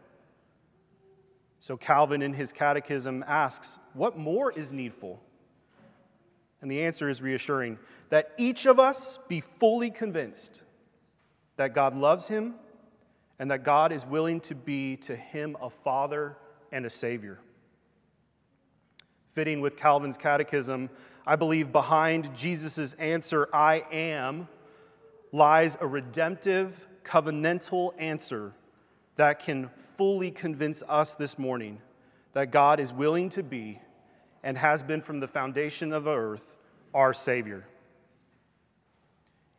So 1.60 1.78
Calvin 1.78 2.22
in 2.22 2.34
his 2.34 2.52
catechism 2.52 3.24
asks, 3.28 3.78
What 3.94 4.18
more 4.18 4.52
is 4.52 4.74
needful? 4.74 5.22
And 6.62 6.70
the 6.70 6.82
answer 6.82 7.10
is 7.10 7.22
reassuring 7.22 7.80
that 8.10 8.32
each 8.38 8.66
of 8.66 8.80
us 8.80 9.20
be 9.28 9.42
fully 9.42 9.90
convinced 9.90 10.62
that 11.58 11.74
God 11.74 11.96
loves 11.96 12.28
him 12.28 12.56
and 13.40 13.50
that 13.50 13.64
God 13.64 13.92
is 13.92 14.06
willing 14.06 14.40
to 14.42 14.56
be 14.56 14.98
to 14.98 15.16
him 15.16 15.58
a 15.62 15.70
father 15.70 16.38
and 16.72 16.86
a 16.86 16.90
savior. 16.90 17.40
Fitting 19.34 19.62
with 19.62 19.78
Calvin's 19.78 20.18
catechism, 20.18 20.90
I 21.26 21.36
believe 21.36 21.72
behind 21.72 22.36
Jesus' 22.36 22.94
answer, 22.94 23.48
I 23.54 23.84
am, 23.92 24.48
lies 25.32 25.78
a 25.80 25.88
redemptive, 25.88 26.88
covenantal 27.04 27.94
answer 27.98 28.54
that 29.16 29.40
can 29.40 29.70
fully 29.98 30.32
convince 30.32 30.82
us 30.88 31.14
this 31.14 31.38
morning 31.38 31.80
that 32.34 32.52
God 32.52 32.80
is 32.80 32.92
willing 32.92 33.30
to 33.30 33.44
be 33.44 33.80
and 34.44 34.58
has 34.58 34.82
been 34.82 35.02
from 35.02 35.20
the 35.20 35.28
foundation 35.28 35.94
of 35.94 36.06
the 36.06 36.16
earth 36.16 36.58
our 36.94 37.14
Savior. 37.14 37.66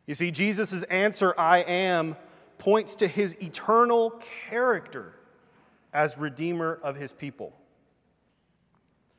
You 0.05 0.13
see, 0.13 0.31
Jesus' 0.31 0.83
answer, 0.83 1.33
I 1.37 1.59
am, 1.59 2.17
points 2.57 2.97
to 2.97 3.07
his 3.07 3.35
eternal 3.41 4.21
character 4.49 5.13
as 5.93 6.17
Redeemer 6.17 6.79
of 6.83 6.97
his 6.97 7.13
people. 7.13 7.53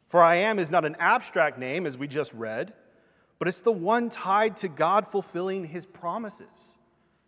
For 0.08 0.22
I 0.22 0.36
am 0.36 0.58
is 0.58 0.70
not 0.70 0.84
an 0.84 0.96
abstract 0.98 1.58
name, 1.58 1.86
as 1.86 1.98
we 1.98 2.06
just 2.06 2.32
read, 2.34 2.72
but 3.38 3.48
it's 3.48 3.60
the 3.60 3.72
one 3.72 4.08
tied 4.08 4.56
to 4.58 4.68
God 4.68 5.06
fulfilling 5.06 5.64
his 5.64 5.86
promises 5.86 6.78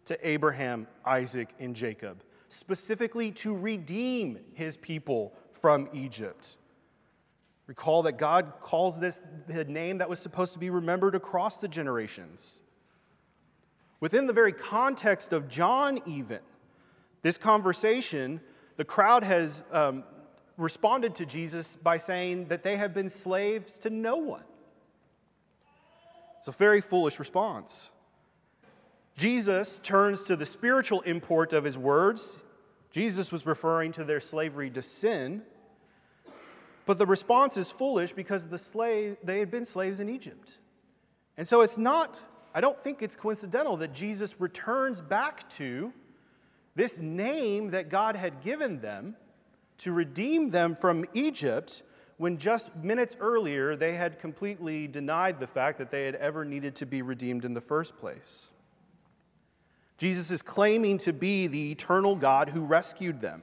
to 0.04 0.28
Abraham, 0.28 0.86
Isaac, 1.04 1.48
and 1.58 1.74
Jacob, 1.74 2.22
specifically 2.48 3.32
to 3.32 3.54
redeem 3.54 4.38
his 4.54 4.76
people 4.76 5.32
from 5.52 5.88
Egypt. 5.92 6.56
Recall 7.66 8.02
that 8.04 8.18
God 8.18 8.52
calls 8.60 9.00
this 9.00 9.22
the 9.48 9.64
name 9.64 9.98
that 9.98 10.08
was 10.08 10.20
supposed 10.20 10.52
to 10.52 10.60
be 10.60 10.70
remembered 10.70 11.16
across 11.16 11.56
the 11.56 11.66
generations. 11.66 12.60
Within 13.98 14.26
the 14.26 14.32
very 14.32 14.52
context 14.52 15.32
of 15.32 15.48
John, 15.48 16.00
even, 16.06 16.38
this 17.22 17.38
conversation, 17.38 18.40
the 18.76 18.84
crowd 18.84 19.24
has 19.24 19.64
um, 19.72 20.04
responded 20.56 21.14
to 21.16 21.26
Jesus 21.26 21.76
by 21.76 21.96
saying 21.96 22.46
that 22.46 22.62
they 22.62 22.76
have 22.76 22.94
been 22.94 23.08
slaves 23.08 23.78
to 23.78 23.90
no 23.90 24.16
one. 24.16 24.44
It's 26.38 26.48
a 26.48 26.52
very 26.52 26.80
foolish 26.80 27.18
response. 27.18 27.90
Jesus 29.16 29.80
turns 29.82 30.24
to 30.24 30.36
the 30.36 30.46
spiritual 30.46 31.00
import 31.02 31.52
of 31.52 31.64
his 31.64 31.76
words. 31.76 32.38
Jesus 32.90 33.32
was 33.32 33.46
referring 33.46 33.92
to 33.92 34.04
their 34.04 34.20
slavery 34.20 34.70
to 34.70 34.82
sin. 34.82 35.42
But 36.84 36.98
the 36.98 37.06
response 37.06 37.56
is 37.56 37.70
foolish 37.70 38.12
because 38.12 38.46
the 38.46 38.58
slave, 38.58 39.16
they 39.24 39.40
had 39.40 39.50
been 39.50 39.64
slaves 39.64 40.00
in 40.00 40.08
Egypt. 40.08 40.56
And 41.36 41.46
so 41.46 41.62
it's 41.62 41.76
not, 41.76 42.20
I 42.54 42.60
don't 42.60 42.78
think 42.78 43.02
it's 43.02 43.16
coincidental 43.16 43.76
that 43.78 43.92
Jesus 43.92 44.40
returns 44.40 45.00
back 45.00 45.48
to 45.50 45.92
this 46.74 47.00
name 47.00 47.70
that 47.70 47.88
God 47.88 48.16
had 48.16 48.42
given 48.42 48.80
them 48.80 49.16
to 49.78 49.92
redeem 49.92 50.50
them 50.50 50.76
from 50.76 51.04
Egypt 51.14 51.82
when 52.18 52.38
just 52.38 52.74
minutes 52.76 53.16
earlier 53.20 53.76
they 53.76 53.94
had 53.94 54.18
completely 54.18 54.86
denied 54.86 55.38
the 55.38 55.46
fact 55.46 55.78
that 55.78 55.90
they 55.90 56.04
had 56.04 56.14
ever 56.14 56.44
needed 56.44 56.74
to 56.76 56.86
be 56.86 57.02
redeemed 57.02 57.44
in 57.44 57.54
the 57.54 57.60
first 57.60 57.96
place. 57.96 58.48
Jesus 59.98 60.30
is 60.30 60.42
claiming 60.42 60.98
to 60.98 61.12
be 61.12 61.46
the 61.46 61.72
eternal 61.72 62.16
God 62.16 62.50
who 62.50 62.62
rescued 62.62 63.20
them. 63.20 63.42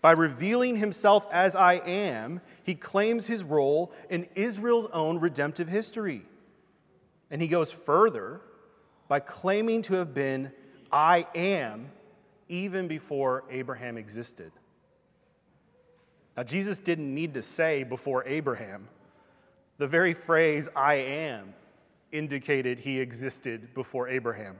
By 0.00 0.10
revealing 0.10 0.76
himself 0.76 1.26
as 1.32 1.56
I 1.56 1.74
am, 1.74 2.40
he 2.62 2.74
claims 2.74 3.26
his 3.26 3.42
role 3.42 3.92
in 4.10 4.28
Israel's 4.34 4.86
own 4.92 5.18
redemptive 5.18 5.68
history. 5.68 6.22
And 7.30 7.40
he 7.40 7.48
goes 7.48 7.72
further 7.72 8.42
by 9.08 9.20
claiming 9.20 9.82
to 9.82 9.94
have 9.94 10.12
been 10.12 10.52
I 10.92 11.26
am 11.34 11.90
even 12.48 12.86
before 12.86 13.44
Abraham 13.50 13.96
existed. 13.96 14.52
Now, 16.36 16.42
Jesus 16.42 16.78
didn't 16.78 17.14
need 17.14 17.34
to 17.34 17.42
say 17.42 17.84
before 17.84 18.26
Abraham. 18.26 18.88
The 19.78 19.86
very 19.86 20.14
phrase, 20.14 20.68
I 20.74 20.94
am, 20.94 21.54
indicated 22.12 22.78
he 22.78 23.00
existed 23.00 23.74
before 23.74 24.08
Abraham. 24.08 24.56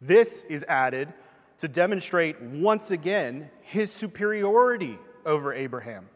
This 0.00 0.44
is 0.44 0.64
added 0.68 1.12
to 1.58 1.68
demonstrate 1.68 2.40
once 2.40 2.90
again 2.90 3.50
his 3.60 3.90
superiority 3.90 4.98
over 5.24 5.52
Abraham 5.54 6.08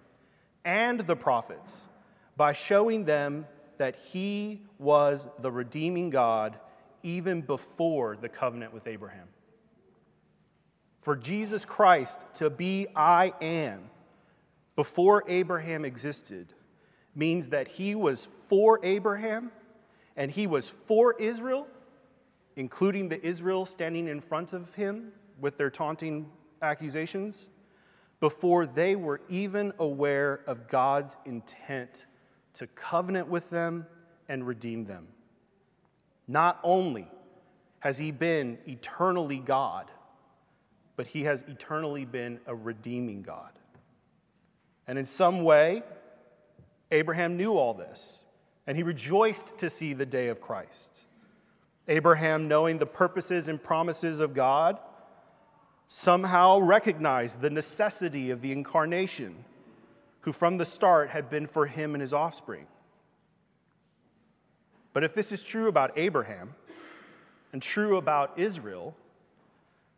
and 0.64 1.00
the 1.00 1.16
prophets 1.16 1.88
by 2.36 2.52
showing 2.52 3.04
them 3.04 3.46
that 3.78 3.96
he 3.96 4.60
was 4.78 5.26
the 5.40 5.50
redeeming 5.50 6.10
God 6.10 6.58
even 7.02 7.40
before 7.40 8.16
the 8.16 8.28
covenant 8.28 8.74
with 8.74 8.86
Abraham. 8.86 9.28
For 11.00 11.16
Jesus 11.16 11.64
Christ 11.64 12.26
to 12.34 12.50
be 12.50 12.86
I 12.94 13.32
am 13.40 13.88
before 14.78 15.24
Abraham 15.26 15.84
existed 15.84 16.54
means 17.16 17.48
that 17.48 17.66
he 17.66 17.96
was 17.96 18.28
for 18.46 18.78
Abraham 18.84 19.50
and 20.16 20.30
he 20.30 20.46
was 20.46 20.68
for 20.68 21.16
Israel, 21.18 21.66
including 22.54 23.08
the 23.08 23.20
Israel 23.26 23.66
standing 23.66 24.06
in 24.06 24.20
front 24.20 24.52
of 24.52 24.72
him 24.74 25.10
with 25.40 25.58
their 25.58 25.68
taunting 25.68 26.30
accusations, 26.62 27.50
before 28.20 28.66
they 28.66 28.94
were 28.94 29.20
even 29.28 29.72
aware 29.80 30.42
of 30.46 30.68
God's 30.68 31.16
intent 31.24 32.06
to 32.54 32.68
covenant 32.68 33.26
with 33.26 33.50
them 33.50 33.84
and 34.28 34.46
redeem 34.46 34.84
them. 34.84 35.08
Not 36.28 36.60
only 36.62 37.10
has 37.80 37.98
he 37.98 38.12
been 38.12 38.56
eternally 38.64 39.40
God, 39.40 39.90
but 40.94 41.08
he 41.08 41.24
has 41.24 41.42
eternally 41.48 42.04
been 42.04 42.38
a 42.46 42.54
redeeming 42.54 43.22
God. 43.22 43.50
And 44.88 44.98
in 44.98 45.04
some 45.04 45.44
way, 45.44 45.82
Abraham 46.90 47.36
knew 47.36 47.52
all 47.56 47.74
this, 47.74 48.22
and 48.66 48.76
he 48.76 48.82
rejoiced 48.82 49.58
to 49.58 49.68
see 49.68 49.92
the 49.92 50.06
day 50.06 50.28
of 50.28 50.40
Christ. 50.40 51.04
Abraham, 51.86 52.48
knowing 52.48 52.78
the 52.78 52.86
purposes 52.86 53.48
and 53.48 53.62
promises 53.62 54.18
of 54.18 54.34
God, 54.34 54.78
somehow 55.88 56.58
recognized 56.58 57.40
the 57.40 57.50
necessity 57.50 58.30
of 58.30 58.40
the 58.40 58.52
incarnation, 58.52 59.44
who 60.20 60.32
from 60.32 60.58
the 60.58 60.64
start 60.64 61.10
had 61.10 61.30
been 61.30 61.46
for 61.46 61.66
him 61.66 61.94
and 61.94 62.00
his 62.00 62.12
offspring. 62.12 62.66
But 64.92 65.04
if 65.04 65.14
this 65.14 65.32
is 65.32 65.42
true 65.42 65.68
about 65.68 65.92
Abraham 65.96 66.54
and 67.52 67.62
true 67.62 67.96
about 67.96 68.38
Israel, 68.38 68.94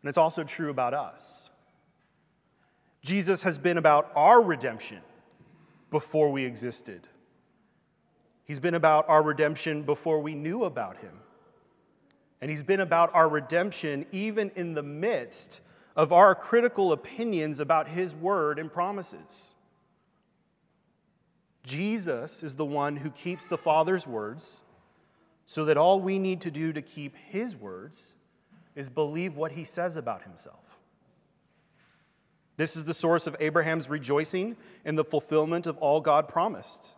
and 0.02 0.08
it's 0.08 0.18
also 0.18 0.44
true 0.44 0.70
about 0.70 0.94
us, 0.94 1.49
Jesus 3.02 3.42
has 3.42 3.58
been 3.58 3.78
about 3.78 4.10
our 4.14 4.42
redemption 4.42 5.00
before 5.90 6.30
we 6.30 6.44
existed. 6.44 7.08
He's 8.44 8.60
been 8.60 8.74
about 8.74 9.08
our 9.08 9.22
redemption 9.22 9.82
before 9.82 10.20
we 10.20 10.34
knew 10.34 10.64
about 10.64 10.98
him. 10.98 11.12
And 12.40 12.50
he's 12.50 12.62
been 12.62 12.80
about 12.80 13.14
our 13.14 13.28
redemption 13.28 14.06
even 14.12 14.50
in 14.54 14.74
the 14.74 14.82
midst 14.82 15.60
of 15.96 16.12
our 16.12 16.34
critical 16.34 16.92
opinions 16.92 17.60
about 17.60 17.88
his 17.88 18.14
word 18.14 18.58
and 18.58 18.72
promises. 18.72 19.52
Jesus 21.64 22.42
is 22.42 22.54
the 22.54 22.64
one 22.64 22.96
who 22.96 23.10
keeps 23.10 23.46
the 23.46 23.58
Father's 23.58 24.06
words 24.06 24.62
so 25.44 25.64
that 25.66 25.76
all 25.76 26.00
we 26.00 26.18
need 26.18 26.40
to 26.42 26.50
do 26.50 26.72
to 26.72 26.80
keep 26.80 27.14
his 27.16 27.56
words 27.56 28.14
is 28.74 28.88
believe 28.88 29.36
what 29.36 29.52
he 29.52 29.64
says 29.64 29.96
about 29.96 30.22
himself. 30.22 30.69
This 32.60 32.76
is 32.76 32.84
the 32.84 32.92
source 32.92 33.26
of 33.26 33.34
Abraham's 33.40 33.88
rejoicing 33.88 34.54
in 34.84 34.94
the 34.94 35.02
fulfillment 35.02 35.66
of 35.66 35.78
all 35.78 36.02
God 36.02 36.28
promised. 36.28 36.90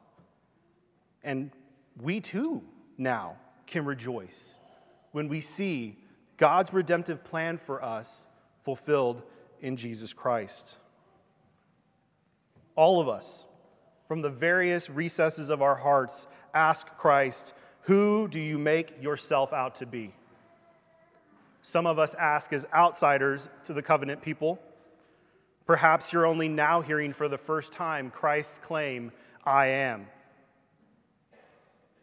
And 1.22 1.52
we 2.00 2.18
too 2.18 2.64
now 2.98 3.36
can 3.68 3.84
rejoice 3.84 4.58
when 5.12 5.28
we 5.28 5.40
see 5.40 5.96
God's 6.36 6.72
redemptive 6.72 7.22
plan 7.22 7.58
for 7.58 7.80
us 7.80 8.26
fulfilled 8.64 9.22
in 9.60 9.76
Jesus 9.76 10.12
Christ. 10.12 10.78
All 12.74 13.00
of 13.00 13.08
us, 13.08 13.44
from 14.08 14.20
the 14.20 14.30
various 14.30 14.90
recesses 14.90 15.48
of 15.48 15.62
our 15.62 15.76
hearts, 15.76 16.26
ask 16.52 16.88
Christ, 16.96 17.54
Who 17.82 18.26
do 18.26 18.40
you 18.40 18.58
make 18.58 19.00
yourself 19.00 19.52
out 19.52 19.76
to 19.76 19.86
be? 19.86 20.12
Some 21.60 21.86
of 21.86 22.00
us 22.00 22.14
ask 22.14 22.52
as 22.52 22.66
outsiders 22.74 23.48
to 23.66 23.72
the 23.72 23.82
covenant 23.82 24.22
people. 24.22 24.58
Perhaps 25.66 26.12
you're 26.12 26.26
only 26.26 26.48
now 26.48 26.80
hearing 26.80 27.12
for 27.12 27.28
the 27.28 27.38
first 27.38 27.72
time 27.72 28.10
Christ's 28.10 28.58
claim, 28.58 29.12
I 29.44 29.66
am. 29.66 30.06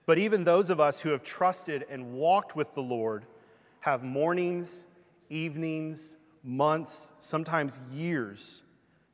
But 0.06 0.18
even 0.18 0.44
those 0.44 0.70
of 0.70 0.80
us 0.80 1.02
who 1.02 1.10
have 1.10 1.24
trusted 1.24 1.86
and 1.90 2.14
walked 2.14 2.56
with 2.56 2.74
the 2.74 2.82
Lord 2.82 3.26
have 3.82 4.04
mornings, 4.04 4.86
evenings, 5.30 6.18
months, 6.44 7.12
sometimes 7.20 7.80
years 7.94 8.64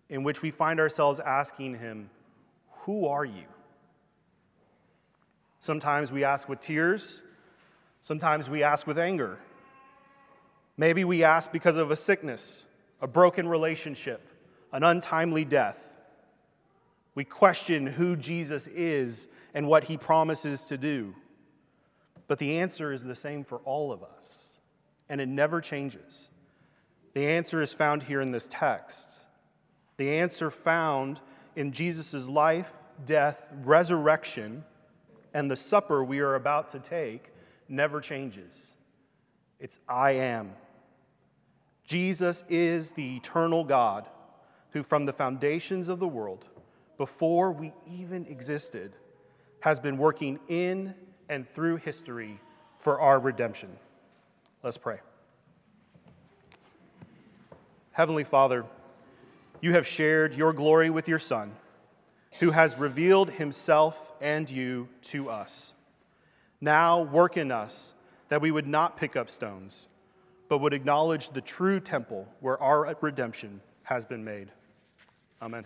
in 0.09 0.23
which 0.23 0.41
we 0.41 0.51
find 0.51 0.79
ourselves 0.79 1.19
asking 1.19 1.79
Him, 1.79 2.09
Who 2.83 3.07
are 3.07 3.25
you? 3.25 3.45
Sometimes 5.59 6.11
we 6.11 6.23
ask 6.23 6.47
with 6.47 6.59
tears, 6.59 7.21
sometimes 8.01 8.49
we 8.49 8.61
ask 8.63 8.85
with 8.85 8.99
anger. 8.99 9.39
Maybe 10.77 11.03
we 11.03 11.23
ask 11.23 11.51
because 11.51 11.77
of 11.77 11.89
a 11.89 11.95
sickness, 11.95 12.65
a 13.01 13.07
broken 13.07 13.47
relationship, 13.47 14.21
an 14.75 14.83
untimely 14.83 15.45
death. 15.45 15.89
We 17.15 17.23
question 17.23 17.87
who 17.87 18.17
Jesus 18.17 18.67
is 18.67 19.29
and 19.53 19.69
what 19.69 19.85
he 19.85 19.95
promises 19.95 20.63
to 20.63 20.77
do. 20.77 21.15
But 22.27 22.39
the 22.39 22.59
answer 22.59 22.91
is 22.91 23.01
the 23.01 23.15
same 23.15 23.45
for 23.45 23.59
all 23.59 23.93
of 23.93 24.03
us, 24.03 24.51
and 25.07 25.21
it 25.21 25.29
never 25.29 25.61
changes. 25.61 26.29
The 27.13 27.25
answer 27.25 27.61
is 27.61 27.71
found 27.71 28.03
here 28.03 28.19
in 28.19 28.31
this 28.31 28.49
text. 28.51 29.21
The 29.95 30.17
answer 30.17 30.51
found 30.51 31.21
in 31.55 31.71
Jesus' 31.71 32.27
life, 32.27 32.73
death, 33.05 33.47
resurrection, 33.63 34.65
and 35.33 35.49
the 35.49 35.55
supper 35.55 36.03
we 36.03 36.19
are 36.19 36.35
about 36.35 36.67
to 36.69 36.79
take 36.79 37.31
never 37.69 38.01
changes. 38.01 38.73
It's 39.57 39.79
I 39.87 40.11
am. 40.11 40.51
Jesus 41.85 42.43
is 42.49 42.91
the 42.91 43.15
eternal 43.15 43.63
God 43.63 44.09
who, 44.75 44.83
from 44.83 45.05
the 45.05 45.13
foundations 45.13 45.87
of 45.87 45.99
the 45.99 46.07
world, 46.07 46.43
before 46.97 47.53
we 47.53 47.71
even 47.89 48.25
existed, 48.25 48.91
has 49.61 49.79
been 49.79 49.97
working 49.97 50.37
in 50.49 50.93
and 51.29 51.47
through 51.47 51.77
history 51.77 52.41
for 52.77 52.99
our 52.99 53.17
redemption. 53.17 53.69
Let's 54.63 54.77
pray. 54.77 54.99
Heavenly 57.93 58.25
Father, 58.25 58.65
you 59.61 59.71
have 59.71 59.87
shared 59.87 60.35
your 60.35 60.51
glory 60.51 60.89
with 60.89 61.07
your 61.07 61.19
Son, 61.19 61.53
who 62.41 62.51
has 62.51 62.77
revealed 62.77 63.29
himself 63.29 64.11
and 64.19 64.49
you 64.49 64.89
to 65.03 65.29
us. 65.29 65.73
Now 66.59 67.01
work 67.01 67.37
in 67.37 67.49
us 67.49 67.93
that 68.27 68.41
we 68.41 68.51
would 68.51 68.67
not 68.67 68.97
pick 68.97 69.15
up 69.15 69.29
stones, 69.29 69.87
but 70.49 70.57
would 70.57 70.73
acknowledge 70.73 71.29
the 71.29 71.39
true 71.39 71.79
temple 71.79 72.27
where 72.41 72.61
our 72.61 72.93
redemption 72.99 73.61
has 73.83 74.03
been 74.03 74.25
made. 74.25 74.51
Amen. 75.41 75.65